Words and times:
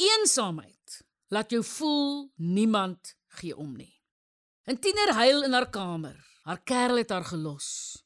Eensaamheid 0.00 1.04
laat 1.28 1.50
jou 1.52 1.60
voel 1.64 2.30
niemand 2.36 3.14
gee 3.40 3.56
om 3.56 3.76
nie. 3.76 4.00
'n 4.64 4.78
Tiener 4.78 5.12
huil 5.14 5.42
in 5.44 5.52
haar 5.52 5.70
kamer. 5.70 6.16
Haar 6.42 6.62
kerel 6.62 6.96
het 6.96 7.10
haar 7.10 7.24
gelos. 7.24 8.00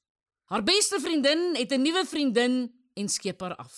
Haar 0.50 0.62
beste 0.62 1.00
vriendin 1.00 1.54
het 1.54 1.70
'n 1.72 1.82
nuwe 1.82 2.04
vriendin 2.06 2.74
en 2.94 3.08
skep 3.08 3.40
haar 3.40 3.56
af. 3.56 3.76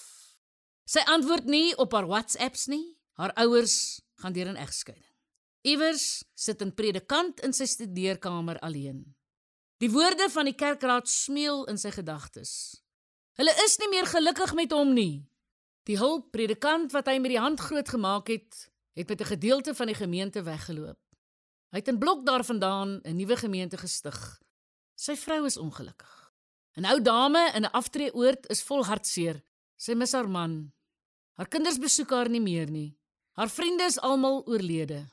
Sy 0.84 0.98
antwoord 0.98 1.44
nie 1.44 1.76
op 1.76 1.92
haar 1.92 2.06
WhatsApps 2.06 2.66
nie. 2.66 2.96
Haar 3.12 3.32
ouers 3.32 4.00
gaan 4.14 4.32
deur 4.32 4.48
'n 4.48 4.56
egskeiding. 4.56 5.14
Iewers 5.60 6.24
sit 6.34 6.62
'n 6.62 6.74
predikant 6.74 7.40
in 7.40 7.52
sy 7.52 7.64
studeerkamer 7.64 8.58
alleen. 8.58 9.14
Die 9.76 9.90
woorde 9.90 10.30
van 10.30 10.44
die 10.44 10.54
kerkraad 10.54 11.08
smeel 11.08 11.64
in 11.64 11.78
sy 11.78 11.90
gedagtes. 11.90 12.82
Hulle 13.32 13.52
is 13.64 13.76
nie 13.78 13.88
meer 13.88 14.06
gelukkig 14.06 14.54
met 14.54 14.70
hom 14.70 14.92
nie. 14.92 15.28
Die 15.86 15.98
hulp 16.00 16.32
predikant 16.34 16.90
wat 16.96 17.06
hy 17.06 17.20
met 17.22 17.30
die 17.30 17.40
hand 17.40 17.60
groot 17.62 17.88
gemaak 17.88 18.30
het, 18.32 18.70
het 18.98 19.08
met 19.08 19.20
'n 19.20 19.32
gedeelte 19.34 19.74
van 19.74 19.86
die 19.86 19.94
gemeente 19.94 20.42
weggeloop. 20.42 20.98
Hy 21.70 21.78
het 21.78 21.88
in 21.88 21.98
blok 21.98 22.26
daarvandaan 22.26 23.00
'n 23.02 23.16
nuwe 23.16 23.36
gemeente 23.36 23.76
gestig. 23.76 24.40
Sy 24.94 25.16
vrou 25.16 25.44
is 25.44 25.56
ongelukkig. 25.56 26.32
'n 26.76 26.84
Ou 26.84 27.02
dame 27.02 27.52
in 27.54 27.62
'n 27.62 27.70
aftreeoord 27.72 28.48
is 28.48 28.62
vol 28.62 28.84
hartseer. 28.84 29.44
Sy 29.76 29.94
mis 29.94 30.12
haar 30.12 30.28
man. 30.28 30.72
Haar 31.32 31.48
kinders 31.48 31.78
besoek 31.78 32.10
haar 32.10 32.28
nie 32.28 32.40
meer 32.40 32.70
nie. 32.70 32.98
Haar 33.32 33.50
vriende 33.50 33.84
is 33.84 34.00
almal 34.00 34.46
oorlede. 34.46 35.08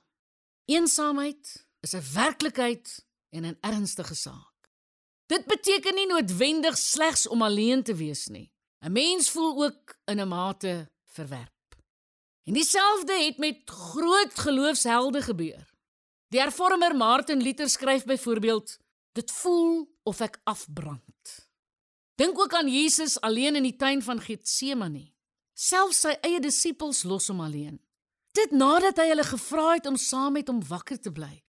Eensaamheid 0.66 1.68
is 1.82 1.94
'n 1.94 2.14
werklikheid 2.14 3.06
en 3.30 3.46
'n 3.46 3.58
ernstige 3.62 4.16
saak. 4.16 4.72
Dit 5.26 5.46
beteken 5.46 5.96
nie 5.96 6.08
noodwendig 6.08 6.78
slegs 6.78 7.28
om 7.28 7.42
alleen 7.42 7.84
te 7.84 7.96
wees 7.96 8.28
nie. 8.28 8.54
'n 8.84 8.92
Mens 8.92 9.30
voel 9.30 9.64
ook 9.64 9.96
in 10.06 10.20
'n 10.20 10.28
mate 10.28 10.92
verwerp. 11.06 11.76
En 12.44 12.54
dieselfde 12.54 13.14
het 13.14 13.38
met 13.38 13.62
groot 13.66 14.40
geloofshelde 14.40 15.22
gebeur. 15.22 15.74
Die 16.28 16.40
hervormer 16.40 16.96
Martin 16.96 17.42
Luther 17.42 17.70
skryf 17.70 18.04
byvoorbeeld: 18.04 18.80
Dit 19.12 19.32
voel 19.32 19.96
of 20.04 20.20
ek 20.20 20.40
afbrand. 20.44 21.50
Dink 22.16 22.40
ook 22.40 22.54
aan 22.54 22.68
Jesus 22.68 23.22
alleen 23.22 23.56
in 23.56 23.64
die 23.64 23.76
tuin 23.76 24.04
van 24.04 24.22
Getsemane. 24.22 25.12
Selfs 25.54 26.00
sy 26.00 26.18
eie 26.22 26.40
disippels 26.40 27.04
los 27.04 27.28
hom 27.28 27.40
alleen. 27.40 27.82
Dit 28.32 28.52
nadat 28.52 28.98
hy 28.98 29.08
hulle 29.08 29.24
gevra 29.24 29.74
het 29.74 29.86
om 29.86 29.96
saam 29.96 30.34
met 30.34 30.48
hom 30.48 30.68
wakker 30.68 31.00
te 31.00 31.12
bly. 31.12 31.44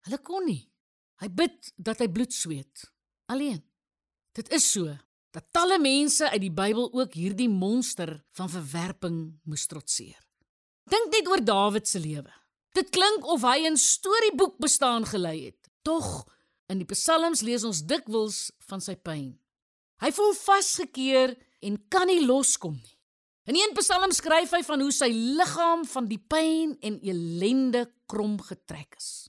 Hulle 0.00 0.18
kon 0.22 0.44
nie. 0.44 0.70
Hy 1.18 1.28
bid 1.28 1.72
dat 1.76 1.98
hy 1.98 2.08
bloed 2.08 2.32
sweet 2.32 2.92
alleen. 3.26 3.64
Dit 4.32 4.52
is 4.52 4.70
so 4.70 4.92
dat 5.30 5.44
talle 5.52 5.78
mense 5.78 6.30
uit 6.30 6.40
die 6.40 6.54
Bybel 6.54 6.88
ook 6.92 7.14
hierdie 7.14 7.48
monster 7.48 8.24
van 8.32 8.50
verwerping 8.50 9.18
moes 9.44 9.66
trotseer. 9.66 10.20
Dink 10.88 11.12
net 11.12 11.28
oor 11.28 11.44
Dawid 11.44 11.88
se 11.88 12.00
lewe. 12.00 12.32
Dit 12.72 12.90
klink 12.94 13.26
of 13.26 13.42
hy 13.42 13.68
'n 13.68 13.76
storieboek 13.76 14.58
bestaan 14.58 15.04
gelei 15.06 15.44
het. 15.44 15.70
Tog 15.82 16.26
in 16.68 16.78
die 16.78 16.86
psalms 16.94 17.40
lees 17.40 17.64
ons 17.64 17.82
dikwels 17.82 18.50
van 18.68 18.80
sy 18.80 18.94
pyn. 18.94 19.38
Hy 20.00 20.10
voel 20.12 20.34
vasgekeer 20.34 21.36
en 21.60 21.88
kan 21.88 22.06
nie 22.06 22.24
loskom 22.26 22.74
nie. 22.74 22.98
In 23.48 23.56
een 23.56 23.72
psalm 23.74 24.12
skryf 24.12 24.50
hy 24.50 24.62
van 24.62 24.80
hoe 24.80 24.92
sy 24.92 25.08
liggaam 25.08 25.86
van 25.88 26.06
die 26.06 26.20
pyn 26.20 26.76
en 26.80 27.00
ellende 27.00 27.86
krom 28.06 28.40
getrek 28.40 28.94
is. 28.96 29.28